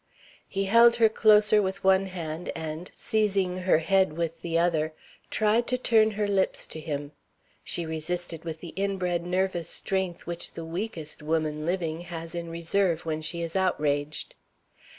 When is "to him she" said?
6.73-7.85